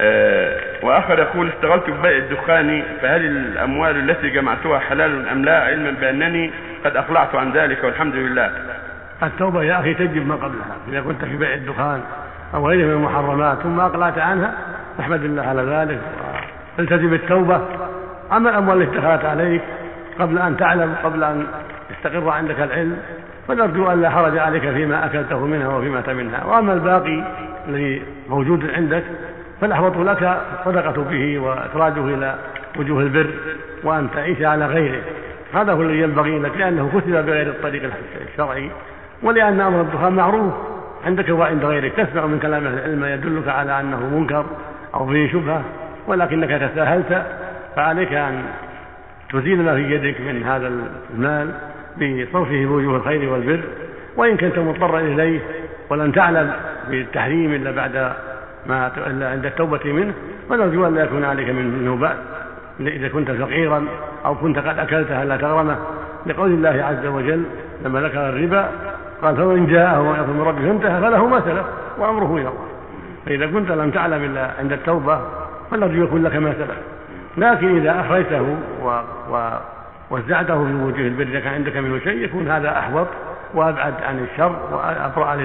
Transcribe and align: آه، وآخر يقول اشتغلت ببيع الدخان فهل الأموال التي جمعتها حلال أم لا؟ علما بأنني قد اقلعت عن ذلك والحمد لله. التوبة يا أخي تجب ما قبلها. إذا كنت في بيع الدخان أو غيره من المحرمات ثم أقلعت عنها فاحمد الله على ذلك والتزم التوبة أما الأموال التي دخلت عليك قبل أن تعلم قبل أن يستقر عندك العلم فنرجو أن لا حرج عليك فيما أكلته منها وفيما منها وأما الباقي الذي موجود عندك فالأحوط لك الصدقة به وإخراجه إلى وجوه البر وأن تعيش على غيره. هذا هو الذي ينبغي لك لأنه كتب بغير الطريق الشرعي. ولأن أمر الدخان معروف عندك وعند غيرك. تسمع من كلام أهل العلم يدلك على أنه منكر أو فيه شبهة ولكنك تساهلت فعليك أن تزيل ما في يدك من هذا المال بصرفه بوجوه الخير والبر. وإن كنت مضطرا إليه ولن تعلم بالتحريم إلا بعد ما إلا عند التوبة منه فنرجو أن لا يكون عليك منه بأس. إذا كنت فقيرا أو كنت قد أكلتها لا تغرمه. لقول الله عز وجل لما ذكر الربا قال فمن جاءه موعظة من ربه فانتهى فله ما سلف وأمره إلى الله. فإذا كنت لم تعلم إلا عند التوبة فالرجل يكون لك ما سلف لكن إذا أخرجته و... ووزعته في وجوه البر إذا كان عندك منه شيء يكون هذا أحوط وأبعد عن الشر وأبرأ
آه، 0.00 0.60
وآخر 0.82 1.18
يقول 1.18 1.48
اشتغلت 1.48 1.90
ببيع 1.90 2.16
الدخان 2.16 2.82
فهل 3.02 3.24
الأموال 3.24 4.10
التي 4.10 4.30
جمعتها 4.30 4.78
حلال 4.78 5.28
أم 5.28 5.44
لا؟ 5.44 5.64
علما 5.64 5.90
بأنني 5.90 6.50
قد 6.84 6.96
اقلعت 6.96 7.34
عن 7.34 7.52
ذلك 7.52 7.84
والحمد 7.84 8.14
لله. 8.14 8.50
التوبة 9.22 9.62
يا 9.62 9.80
أخي 9.80 9.94
تجب 9.94 10.26
ما 10.26 10.34
قبلها. 10.34 10.76
إذا 10.88 11.00
كنت 11.00 11.24
في 11.24 11.36
بيع 11.36 11.54
الدخان 11.54 12.00
أو 12.54 12.68
غيره 12.68 12.86
من 12.86 12.92
المحرمات 12.92 13.58
ثم 13.58 13.80
أقلعت 13.80 14.18
عنها 14.18 14.52
فاحمد 14.98 15.24
الله 15.24 15.42
على 15.42 15.62
ذلك 15.62 16.00
والتزم 16.78 17.14
التوبة 17.14 17.60
أما 18.32 18.50
الأموال 18.50 18.82
التي 18.82 18.96
دخلت 18.96 19.24
عليك 19.24 19.62
قبل 20.18 20.38
أن 20.38 20.56
تعلم 20.56 20.94
قبل 21.04 21.24
أن 21.24 21.46
يستقر 21.90 22.30
عندك 22.30 22.60
العلم 22.60 22.98
فنرجو 23.48 23.92
أن 23.92 24.02
لا 24.02 24.10
حرج 24.10 24.38
عليك 24.38 24.62
فيما 24.62 25.06
أكلته 25.06 25.46
منها 25.46 25.68
وفيما 25.68 26.02
منها 26.08 26.44
وأما 26.44 26.72
الباقي 26.72 27.24
الذي 27.68 28.02
موجود 28.28 28.70
عندك 28.70 29.04
فالأحوط 29.60 29.96
لك 29.96 30.40
الصدقة 30.58 31.04
به 31.10 31.38
وإخراجه 31.38 32.14
إلى 32.14 32.34
وجوه 32.78 33.02
البر 33.02 33.30
وأن 33.84 34.08
تعيش 34.14 34.42
على 34.42 34.66
غيره. 34.66 35.02
هذا 35.54 35.72
هو 35.72 35.82
الذي 35.82 36.00
ينبغي 36.00 36.38
لك 36.38 36.56
لأنه 36.56 36.90
كتب 36.94 37.26
بغير 37.26 37.46
الطريق 37.46 37.90
الشرعي. 38.32 38.70
ولأن 39.22 39.60
أمر 39.60 39.80
الدخان 39.80 40.12
معروف 40.12 40.52
عندك 41.06 41.28
وعند 41.28 41.64
غيرك. 41.64 41.92
تسمع 41.92 42.26
من 42.26 42.38
كلام 42.38 42.66
أهل 42.66 42.78
العلم 42.78 43.04
يدلك 43.04 43.48
على 43.48 43.80
أنه 43.80 44.18
منكر 44.18 44.46
أو 44.94 45.06
فيه 45.06 45.32
شبهة 45.32 45.62
ولكنك 46.06 46.50
تساهلت 46.50 47.26
فعليك 47.76 48.12
أن 48.12 48.42
تزيل 49.32 49.62
ما 49.62 49.74
في 49.74 49.94
يدك 49.94 50.20
من 50.20 50.42
هذا 50.42 50.72
المال 51.14 51.50
بصرفه 51.96 52.66
بوجوه 52.66 52.96
الخير 52.96 53.32
والبر. 53.32 53.60
وإن 54.16 54.36
كنت 54.36 54.58
مضطرا 54.58 55.00
إليه 55.00 55.40
ولن 55.90 56.12
تعلم 56.12 56.52
بالتحريم 56.90 57.52
إلا 57.52 57.70
بعد 57.70 58.12
ما 58.68 58.90
إلا 59.06 59.30
عند 59.30 59.46
التوبة 59.46 59.92
منه 59.92 60.14
فنرجو 60.48 60.86
أن 60.86 60.94
لا 60.94 61.04
يكون 61.04 61.24
عليك 61.24 61.50
منه 61.50 61.96
بأس. 61.96 62.16
إذا 62.80 63.08
كنت 63.08 63.30
فقيرا 63.30 63.84
أو 64.24 64.34
كنت 64.34 64.58
قد 64.58 64.78
أكلتها 64.78 65.24
لا 65.24 65.36
تغرمه. 65.36 65.76
لقول 66.26 66.50
الله 66.50 66.84
عز 66.84 67.06
وجل 67.06 67.42
لما 67.84 68.00
ذكر 68.00 68.28
الربا 68.28 68.70
قال 69.22 69.36
فمن 69.36 69.66
جاءه 69.66 70.02
موعظة 70.02 70.32
من 70.32 70.40
ربه 70.40 70.60
فانتهى 70.60 71.00
فله 71.00 71.26
ما 71.26 71.40
سلف 71.40 71.66
وأمره 71.98 72.34
إلى 72.34 72.48
الله. 72.48 72.66
فإذا 73.26 73.46
كنت 73.46 73.70
لم 73.70 73.90
تعلم 73.90 74.24
إلا 74.24 74.50
عند 74.58 74.72
التوبة 74.72 75.20
فالرجل 75.70 76.02
يكون 76.02 76.22
لك 76.22 76.36
ما 76.36 76.52
سلف 76.52 76.78
لكن 77.36 77.76
إذا 77.76 78.00
أخرجته 78.00 78.56
و... 78.82 79.00
ووزعته 80.10 80.64
في 80.64 80.74
وجوه 80.74 81.06
البر 81.06 81.22
إذا 81.22 81.40
كان 81.40 81.54
عندك 81.54 81.76
منه 81.76 81.98
شيء 81.98 82.24
يكون 82.24 82.48
هذا 82.48 82.78
أحوط 82.78 83.06
وأبعد 83.54 83.94
عن 84.02 84.18
الشر 84.18 84.56
وأبرأ 84.72 85.36